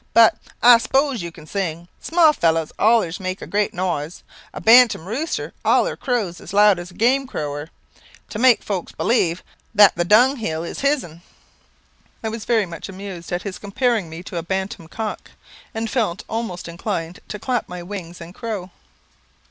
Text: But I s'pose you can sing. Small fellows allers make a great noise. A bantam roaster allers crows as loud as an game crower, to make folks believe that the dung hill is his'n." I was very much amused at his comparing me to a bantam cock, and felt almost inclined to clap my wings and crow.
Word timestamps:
But 0.15 0.35
I 0.63 0.79
s'pose 0.79 1.21
you 1.21 1.31
can 1.31 1.45
sing. 1.45 1.87
Small 2.01 2.33
fellows 2.33 2.71
allers 2.79 3.19
make 3.19 3.39
a 3.39 3.45
great 3.45 3.71
noise. 3.71 4.23
A 4.51 4.59
bantam 4.59 5.05
roaster 5.05 5.53
allers 5.63 5.99
crows 6.01 6.41
as 6.41 6.53
loud 6.53 6.79
as 6.79 6.89
an 6.89 6.97
game 6.97 7.27
crower, 7.27 7.69
to 8.29 8.39
make 8.39 8.63
folks 8.63 8.91
believe 8.91 9.43
that 9.75 9.93
the 9.95 10.03
dung 10.03 10.37
hill 10.37 10.63
is 10.63 10.79
his'n." 10.79 11.21
I 12.23 12.29
was 12.29 12.45
very 12.45 12.65
much 12.65 12.89
amused 12.89 13.31
at 13.31 13.43
his 13.43 13.59
comparing 13.59 14.09
me 14.09 14.23
to 14.23 14.37
a 14.37 14.41
bantam 14.43 14.87
cock, 14.87 15.29
and 15.71 15.87
felt 15.87 16.23
almost 16.27 16.67
inclined 16.67 17.19
to 17.27 17.37
clap 17.37 17.69
my 17.69 17.83
wings 17.83 18.19
and 18.19 18.33
crow. 18.33 18.71